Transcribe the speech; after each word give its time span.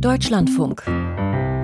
Deutschlandfunk. 0.00 0.82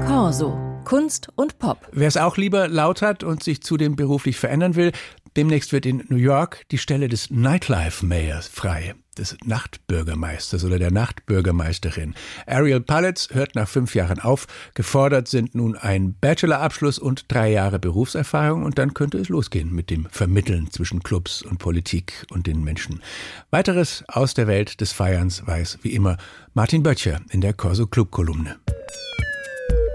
Corso. 0.06 0.71
Kunst 0.84 1.28
und 1.36 1.58
Pop. 1.58 1.88
Wer 1.92 2.08
es 2.08 2.16
auch 2.16 2.36
lieber 2.36 2.68
laut 2.68 3.02
hat 3.02 3.24
und 3.24 3.42
sich 3.42 3.62
zudem 3.62 3.96
beruflich 3.96 4.36
verändern 4.38 4.74
will, 4.74 4.92
demnächst 5.36 5.72
wird 5.72 5.86
in 5.86 6.04
New 6.08 6.16
York 6.16 6.64
die 6.70 6.78
Stelle 6.78 7.08
des 7.08 7.30
Nightlife 7.30 8.04
Mayors 8.04 8.48
frei 8.48 8.94
des 9.18 9.36
Nachtbürgermeisters 9.44 10.64
oder 10.64 10.78
der 10.78 10.90
Nachtbürgermeisterin. 10.90 12.14
Ariel 12.46 12.80
Pallets 12.80 13.28
hört 13.32 13.54
nach 13.54 13.68
fünf 13.68 13.94
Jahren 13.94 14.20
auf. 14.20 14.46
Gefordert 14.74 15.28
sind 15.28 15.54
nun 15.54 15.76
ein 15.76 16.14
Bachelorabschluss 16.14 16.98
und 16.98 17.30
drei 17.30 17.50
Jahre 17.50 17.78
Berufserfahrung 17.78 18.62
und 18.62 18.78
dann 18.78 18.94
könnte 18.94 19.18
es 19.18 19.28
losgehen 19.28 19.74
mit 19.74 19.90
dem 19.90 20.06
Vermitteln 20.10 20.70
zwischen 20.70 21.02
Clubs 21.02 21.42
und 21.42 21.58
Politik 21.58 22.26
und 22.30 22.46
den 22.46 22.64
Menschen. 22.64 23.02
Weiteres 23.50 24.04
aus 24.08 24.34
der 24.34 24.46
Welt 24.46 24.80
des 24.80 24.92
Feierns 24.92 25.46
weiß 25.46 25.80
wie 25.82 25.94
immer 25.94 26.16
Martin 26.54 26.82
Böttcher 26.82 27.20
in 27.30 27.42
der 27.42 27.52
Corso 27.52 27.86
Club 27.86 28.10
Kolumne. 28.10 28.56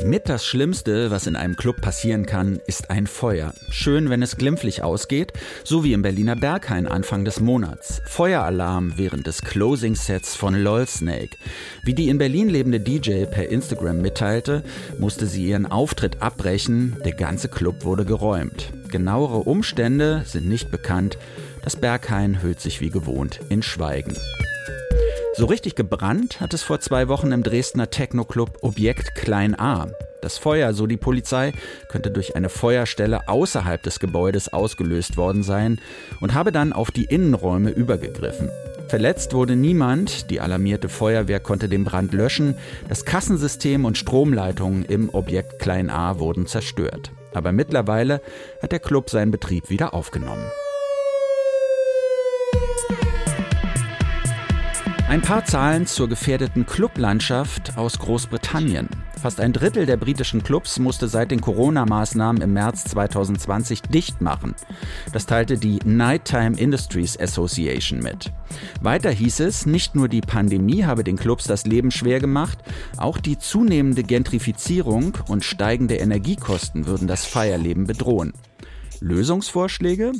Mit 0.07 0.29
das 0.29 0.45
Schlimmste, 0.45 1.11
was 1.11 1.27
in 1.27 1.35
einem 1.35 1.57
Club 1.57 1.81
passieren 1.81 2.25
kann, 2.25 2.61
ist 2.66 2.89
ein 2.89 3.07
Feuer. 3.07 3.53
Schön, 3.71 4.09
wenn 4.09 4.21
es 4.21 4.38
glimpflich 4.38 4.81
ausgeht, 4.81 5.33
so 5.66 5.83
wie 5.83 5.91
im 5.91 6.02
Berliner 6.02 6.38
Berghain 6.38 6.88
Anfang 6.88 7.25
des 7.25 7.41
Monats. 7.41 8.02
Feueralarm 8.05 8.93
während 8.95 9.27
des 9.27 9.41
Closing 9.41 9.95
Sets 9.95 10.33
von 10.33 10.55
LOL 10.55 10.88
Snake. 10.88 11.35
Wie 11.83 11.93
die 11.93 12.07
in 12.07 12.20
Berlin 12.20 12.47
lebende 12.47 12.80
DJ 12.80 13.25
per 13.25 13.49
Instagram 13.49 14.02
mitteilte, 14.02 14.63
musste 14.97 15.27
sie 15.27 15.45
ihren 15.45 15.66
Auftritt 15.66 16.21
abbrechen, 16.21 16.95
der 17.03 17.13
ganze 17.13 17.49
Club 17.49 17.83
wurde 17.83 18.05
geräumt. 18.05 18.71
Genauere 18.89 19.39
Umstände 19.39 20.23
sind 20.25 20.47
nicht 20.47 20.71
bekannt. 20.71 21.17
Das 21.63 21.75
Berghain 21.75 22.41
hüllt 22.41 22.61
sich 22.61 22.80
wie 22.80 22.91
gewohnt 22.91 23.41
in 23.49 23.61
Schweigen. 23.61 24.16
So 25.38 25.46
richtig 25.46 25.76
gebrannt 25.76 26.41
hat 26.41 26.55
es 26.55 26.64
vor 26.64 26.80
zwei 26.80 27.09
Wochen 27.09 27.32
im 27.32 27.44
Dresdner 27.44 27.91
Techno-Club 27.91 28.58
Objekt 28.62 29.14
Klein 29.14 29.54
A. 29.59 29.86
Das 30.23 30.40
Feuer, 30.40 30.73
so 30.73 30.88
die 30.88 30.98
Polizei, 30.98 31.54
könnte 31.89 32.09
durch 32.09 32.36
eine 32.36 32.50
Feuerstelle 32.50 33.30
außerhalb 33.30 33.84
des 33.84 34.00
Gebäudes 34.00 34.52
ausgelöst 34.52 35.16
worden 35.16 35.44
sein 35.44 35.80
und 36.22 36.34
habe 36.34 36.52
dann 36.52 36.73
auf 36.73 36.89
die 36.89 37.06
Innenräume 37.06 37.70
übergegriffen. 37.70 38.50
Verletzt 38.88 39.36
wurde 39.36 39.56
niemand, 39.56 40.31
die 40.31 40.42
alarmierte 40.42 40.89
Feuerwehr 40.89 41.39
konnte 41.39 41.70
den 41.70 41.83
Brand 41.83 42.16
löschen, 42.16 42.56
das 42.89 43.06
Kassensystem 43.06 43.86
und 43.86 43.95
Stromleitungen 43.95 44.86
im 44.86 45.14
Objekt 45.14 45.59
Klein 45.59 45.92
A 45.92 46.17
wurden 46.17 46.48
zerstört. 46.48 47.11
Aber 47.36 47.52
mittlerweile 47.52 48.22
hat 48.59 48.72
der 48.72 48.80
Club 48.80 49.11
seinen 49.11 49.30
Betrieb 49.30 49.70
wieder 49.70 49.94
aufgenommen. 49.94 50.50
Ein 55.08 55.22
paar 55.22 55.45
Zahlen 55.45 55.88
zur 55.88 56.09
gefährdeten 56.09 56.66
Clublandschaft 56.66 57.77
aus 57.77 57.97
Großbritannien. 57.97 58.89
Fast 59.22 59.39
ein 59.39 59.53
Drittel 59.53 59.86
der 59.86 59.95
britischen 59.95 60.44
Clubs 60.44 60.80
musste 60.80 61.08
seit 61.08 61.31
den 61.31 61.39
Corona-Maßnahmen 61.39 62.41
im 62.41 62.52
März 62.52 62.83
2020 62.83 63.83
dicht 63.83 64.19
machen. 64.19 64.53
Das 65.14 65.25
teilte 65.25 65.58
die 65.58 65.80
Nighttime 65.86 66.58
Industries 66.58 67.17
Association 67.17 67.99
mit. 67.99 68.33
Weiter 68.81 69.09
hieß 69.09 69.39
es, 69.39 69.66
nicht 69.66 69.95
nur 69.95 70.09
die 70.09 70.19
Pandemie 70.19 70.83
habe 70.83 71.05
den 71.05 71.16
Clubs 71.16 71.45
das 71.45 71.66
Leben 71.66 71.89
schwer 71.89 72.19
gemacht, 72.19 72.59
auch 72.97 73.17
die 73.17 73.39
zunehmende 73.39 74.03
Gentrifizierung 74.03 75.17
und 75.30 75.45
steigende 75.45 75.95
Energiekosten 75.95 76.86
würden 76.86 77.08
das 77.08 77.25
Feierleben 77.25 77.88
bedrohen. 77.88 78.33
Lösungsvorschläge? 79.02 80.12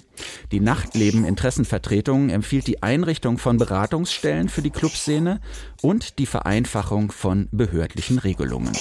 Die 0.52 0.59
Nachtleben-Interessenvertretung 0.59 2.30
empfiehlt 2.30 2.67
die 2.67 2.84
Einrichtung 2.84 3.38
von 3.38 3.58
Beratungsstellen 3.58 4.50
für 4.50 4.61
die 4.61 4.69
Clubszene 4.69 5.39
und 5.81 6.19
die 6.19 6.25
Vereinfachung 6.25 7.11
von 7.11 7.47
behördlichen 7.52 8.19
Regelungen. 8.19 8.73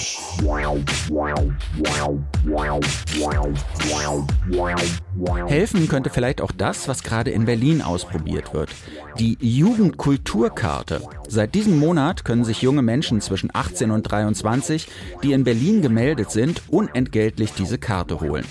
Helfen 5.47 5.87
könnte 5.87 6.09
vielleicht 6.09 6.41
auch 6.41 6.51
das, 6.51 6.87
was 6.87 7.03
gerade 7.03 7.31
in 7.31 7.45
Berlin 7.45 7.81
ausprobiert 7.81 8.53
wird. 8.53 8.69
Die 9.19 9.37
Jugendkulturkarte. 9.41 11.01
Seit 11.27 11.55
diesem 11.55 11.79
Monat 11.79 12.23
können 12.23 12.43
sich 12.43 12.61
junge 12.61 12.83
Menschen 12.83 13.19
zwischen 13.19 13.49
18 13.51 13.89
und 13.89 14.03
23, 14.03 14.87
die 15.23 15.33
in 15.33 15.43
Berlin 15.43 15.81
gemeldet 15.81 16.29
sind, 16.29 16.61
unentgeltlich 16.67 17.53
diese 17.53 17.79
Karte 17.79 18.21
holen. 18.21 18.45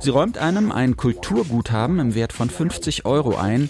Sie 0.00 0.08
räumt 0.08 0.38
einem 0.38 0.72
ein 0.72 0.96
Kulturguthaben 0.96 1.98
im 1.98 2.14
Wert 2.14 2.32
von 2.32 2.48
50 2.48 3.04
Euro 3.04 3.36
ein. 3.36 3.68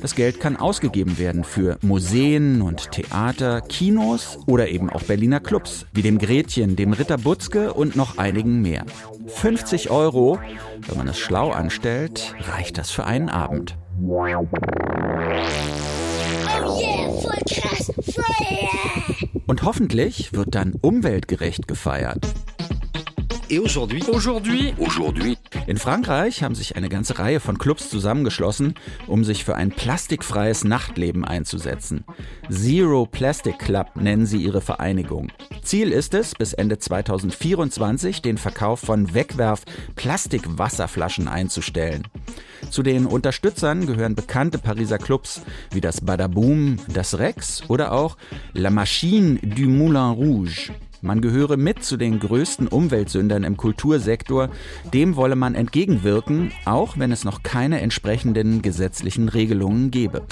Das 0.00 0.14
Geld 0.14 0.38
kann 0.38 0.56
ausgegeben 0.56 1.18
werden 1.18 1.42
für 1.42 1.78
Museen 1.82 2.62
und 2.62 2.92
Theater, 2.92 3.60
Kinos 3.60 4.38
oder 4.46 4.68
eben 4.68 4.90
auch 4.90 5.02
Berliner 5.02 5.40
Clubs, 5.40 5.86
wie 5.92 6.02
dem 6.02 6.18
Gretchen, 6.18 6.76
dem 6.76 6.92
Ritter 6.92 7.18
Butzke 7.18 7.72
und 7.72 7.96
noch 7.96 8.18
einigen 8.18 8.62
mehr. 8.62 8.84
50 9.26 9.90
Euro, 9.90 10.38
wenn 10.86 10.98
man 10.98 11.08
es 11.08 11.18
schlau 11.18 11.50
anstellt, 11.50 12.36
reicht 12.52 12.78
das 12.78 12.92
für 12.92 13.04
einen 13.04 13.28
Abend. 13.28 13.76
Oh 14.00 14.24
yeah, 16.80 17.10
voll 17.20 17.42
krass, 17.50 17.92
Feuer! 18.00 18.68
Und 19.46 19.64
hoffentlich 19.64 20.32
wird 20.32 20.54
dann 20.54 20.74
umweltgerecht 20.80 21.66
gefeiert. 21.66 22.24
Et 23.50 23.60
aujourd'hui, 23.60 24.04
aujourd'hui, 24.04 24.74
aujourd'hui. 24.78 25.38
In 25.66 25.78
Frankreich 25.78 26.42
haben 26.42 26.54
sich 26.54 26.76
eine 26.76 26.90
ganze 26.90 27.18
Reihe 27.18 27.40
von 27.40 27.56
Clubs 27.56 27.88
zusammengeschlossen, 27.88 28.74
um 29.06 29.24
sich 29.24 29.42
für 29.42 29.56
ein 29.56 29.70
plastikfreies 29.70 30.64
Nachtleben 30.64 31.24
einzusetzen. 31.24 32.04
Zero 32.50 33.06
Plastic 33.06 33.58
Club 33.58 33.96
nennen 33.96 34.26
sie 34.26 34.42
ihre 34.42 34.60
Vereinigung. 34.60 35.32
Ziel 35.62 35.92
ist 35.92 36.12
es, 36.12 36.34
bis 36.34 36.52
Ende 36.52 36.78
2024 36.78 38.20
den 38.20 38.36
Verkauf 38.36 38.80
von 38.80 39.14
Wegwerf-Plastikwasserflaschen 39.14 41.26
einzustellen. 41.26 42.06
Zu 42.70 42.82
den 42.82 43.06
Unterstützern 43.06 43.86
gehören 43.86 44.14
bekannte 44.14 44.58
Pariser 44.58 44.98
Clubs 44.98 45.40
wie 45.70 45.80
das 45.80 46.00
Badaboom, 46.00 46.78
das 46.88 47.18
Rex 47.18 47.62
oder 47.68 47.92
auch 47.92 48.16
La 48.52 48.70
Machine 48.70 49.38
du 49.42 49.68
Moulin 49.68 50.12
Rouge. 50.12 50.72
Man 51.00 51.20
gehöre 51.20 51.56
mit 51.56 51.84
zu 51.84 51.96
den 51.96 52.18
größten 52.18 52.66
Umweltsündern 52.66 53.44
im 53.44 53.56
Kultursektor. 53.56 54.50
Dem 54.92 55.14
wolle 55.14 55.36
man 55.36 55.54
entgegenwirken, 55.54 56.52
auch 56.64 56.98
wenn 56.98 57.12
es 57.12 57.24
noch 57.24 57.44
keine 57.44 57.80
entsprechenden 57.80 58.62
gesetzlichen 58.62 59.28
Regelungen 59.28 59.92
gebe. 59.92 60.22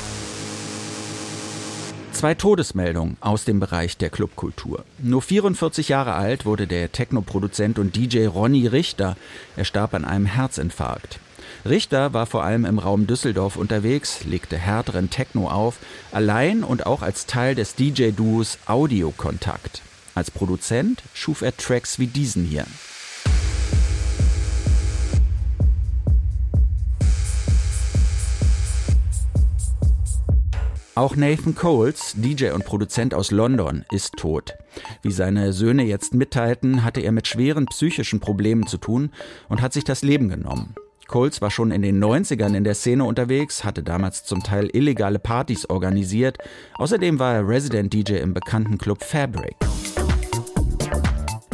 Zwei 2.10 2.34
Todesmeldungen 2.34 3.16
aus 3.20 3.44
dem 3.44 3.60
Bereich 3.60 3.98
der 3.98 4.10
Clubkultur. 4.10 4.84
Nur 4.98 5.22
44 5.22 5.90
Jahre 5.90 6.14
alt 6.14 6.46
wurde 6.46 6.66
der 6.66 6.90
Technoproduzent 6.90 7.78
und 7.78 7.94
DJ 7.94 8.26
Ronny 8.26 8.66
Richter. 8.66 9.16
Er 9.56 9.66
starb 9.66 9.94
an 9.94 10.04
einem 10.04 10.26
Herzinfarkt. 10.26 11.20
Richter 11.64 12.12
war 12.12 12.26
vor 12.26 12.44
allem 12.44 12.64
im 12.64 12.78
Raum 12.78 13.06
Düsseldorf 13.06 13.56
unterwegs, 13.56 14.24
legte 14.24 14.56
härteren 14.56 15.10
Techno 15.10 15.48
auf, 15.48 15.78
allein 16.12 16.62
und 16.64 16.86
auch 16.86 17.02
als 17.02 17.26
Teil 17.26 17.54
des 17.54 17.74
DJ-Duos 17.74 18.58
Audiokontakt. 18.66 19.82
Als 20.14 20.30
Produzent 20.30 21.02
schuf 21.14 21.42
er 21.42 21.56
Tracks 21.56 21.98
wie 21.98 22.06
diesen 22.06 22.44
hier. 22.44 22.66
Auch 30.96 31.14
Nathan 31.14 31.54
Coles, 31.54 32.14
DJ 32.16 32.52
und 32.52 32.64
Produzent 32.64 33.12
aus 33.12 33.30
London, 33.30 33.84
ist 33.90 34.14
tot. 34.16 34.54
Wie 35.02 35.12
seine 35.12 35.52
Söhne 35.52 35.82
jetzt 35.82 36.14
mitteilten, 36.14 36.84
hatte 36.84 37.02
er 37.02 37.12
mit 37.12 37.28
schweren 37.28 37.66
psychischen 37.66 38.18
Problemen 38.18 38.66
zu 38.66 38.78
tun 38.78 39.10
und 39.50 39.60
hat 39.60 39.74
sich 39.74 39.84
das 39.84 40.00
Leben 40.00 40.30
genommen. 40.30 40.74
Coles 41.06 41.40
war 41.40 41.50
schon 41.50 41.70
in 41.70 41.82
den 41.82 42.02
90ern 42.02 42.54
in 42.54 42.64
der 42.64 42.74
Szene 42.74 43.04
unterwegs, 43.04 43.64
hatte 43.64 43.82
damals 43.82 44.24
zum 44.24 44.42
Teil 44.42 44.68
illegale 44.72 45.18
Partys 45.18 45.68
organisiert. 45.68 46.38
Außerdem 46.74 47.18
war 47.18 47.34
er 47.34 47.48
Resident 47.48 47.92
DJ 47.92 48.14
im 48.14 48.34
bekannten 48.34 48.78
Club 48.78 49.02
Fabric. 49.02 49.56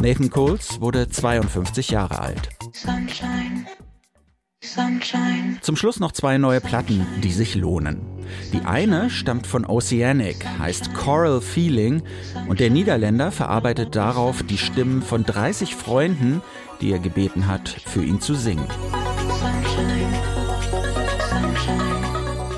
Nathan 0.01 0.29
Coles 0.29 0.81
wurde 0.81 1.07
52 1.07 1.89
Jahre 1.91 2.19
alt. 2.19 2.49
Sunshine. 2.73 3.65
Sunshine. 4.61 5.59
Zum 5.61 5.75
Schluss 5.75 5.99
noch 5.99 6.13
zwei 6.13 6.37
neue 6.37 6.61
Platten, 6.61 7.05
die 7.21 7.31
sich 7.31 7.55
lohnen. 7.55 8.01
Die 8.53 8.61
eine 8.65 9.09
stammt 9.09 9.45
von 9.45 9.65
Oceanic, 9.65 10.45
heißt 10.59 10.93
Coral 10.93 11.41
Feeling 11.41 12.01
und 12.47 12.59
der 12.59 12.69
Niederländer 12.69 13.31
verarbeitet 13.31 13.95
darauf 13.95 14.41
die 14.43 14.57
Stimmen 14.57 15.01
von 15.01 15.25
30 15.25 15.75
Freunden, 15.75 16.41
die 16.81 16.91
er 16.91 16.99
gebeten 16.99 17.47
hat, 17.47 17.69
für 17.69 18.03
ihn 18.03 18.19
zu 18.19 18.35
singen. 18.35 18.67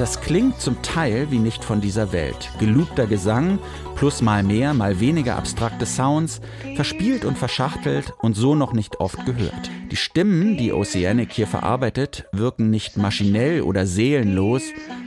Das 0.06 0.22
klingt 0.22 0.62
zum 0.62 0.84
Teil 0.84 1.32
wie 1.32 1.40
nicht 1.40 1.64
von 1.64 1.82
dieser 1.82 2.12
Welt. 2.12 2.52
Gelobter 2.60 3.08
Gesang, 3.08 3.58
plus 3.96 4.22
mal 4.22 4.44
mehr, 4.44 4.76
mal 4.76 5.00
weniger 5.00 5.36
abstrakte 5.36 5.88
Sounds, 5.88 6.42
verspielt 6.76 7.26
und 7.26 7.40
verschachtelt 7.40 8.14
und 8.20 8.36
so 8.36 8.54
noch 8.54 8.74
nicht 8.74 9.00
oft 9.00 9.26
gehört. 9.26 9.72
Die 9.90 9.96
Stimmen, 9.96 10.58
die 10.58 10.74
Oceanic 10.74 11.34
hier 11.34 11.48
verarbeitet, 11.48 12.26
wirken 12.32 12.70
nicht 12.70 12.98
maschinell 12.98 13.64
oder 13.64 13.88
seelenlos, 13.88 14.62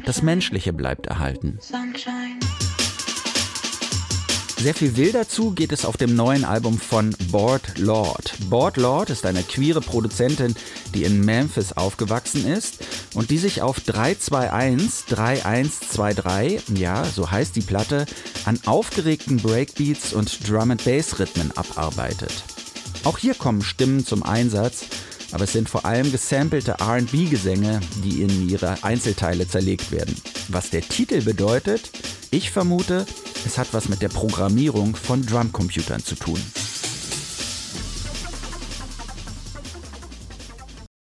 das 0.05 0.23
Menschliche 0.23 0.73
bleibt 0.73 1.07
erhalten. 1.07 1.59
Sunshine. 1.61 2.28
Sehr 4.61 4.75
viel 4.75 4.97
wilder 4.97 5.29
zu 5.29 5.53
geht 5.53 5.71
es 5.71 5.85
auf 5.85 5.97
dem 5.97 6.17
neuen 6.17 6.45
Album 6.45 6.81
von 6.81 7.15
Board 7.31 7.79
Lord. 7.79 8.35
Board 8.51 8.77
Lord 8.77 9.09
ist 9.09 9.25
eine 9.25 9.45
queere 9.45 9.81
Produzentin, 9.81 10.57
die 10.93 11.05
in 11.05 11.25
Memphis 11.25 11.75
aufgewachsen 11.75 12.45
ist 12.45 12.79
und 13.15 13.31
die 13.31 13.39
sich 13.39 13.63
auf 13.63 13.79
321 13.79 15.15
3123, 15.15 16.77
ja, 16.77 17.05
so 17.05 17.31
heißt 17.31 17.55
die 17.55 17.61
Platte, 17.61 18.07
an 18.47 18.59
aufgeregten 18.67 19.37
Breakbeats 19.37 20.13
und 20.13 20.49
Drum 20.49 20.73
and 20.73 20.85
Bass 20.85 21.21
Rhythmen 21.21 21.57
abarbeitet. 21.57 22.43
Auch 23.05 23.19
hier 23.19 23.35
kommen 23.35 23.63
Stimmen 23.63 24.05
zum 24.05 24.25
Einsatz, 24.25 24.87
aber 25.31 25.45
es 25.45 25.53
sind 25.53 25.69
vor 25.69 25.85
allem 25.85 26.11
gesampelte 26.11 26.79
RB-Gesänge, 26.81 27.79
die 28.03 28.23
in 28.23 28.49
ihre 28.49 28.83
Einzelteile 28.83 29.47
zerlegt 29.47 29.93
werden. 29.93 30.17
Was 30.49 30.71
der 30.71 30.83
Titel 30.83 31.23
bedeutet, 31.23 31.93
ich 32.33 32.51
vermute, 32.51 33.07
es 33.45 33.59
hat 33.59 33.69
was 33.73 33.89
mit 33.89 34.03
der 34.03 34.09
Programmierung 34.09 34.97
von 34.97 35.25
Drumcomputern 35.25 36.03
zu 36.03 36.15
tun. 36.15 36.41